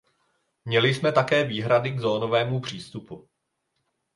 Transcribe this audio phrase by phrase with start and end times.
[0.65, 3.27] Měli jsme také výhrady k zónovému přístupu.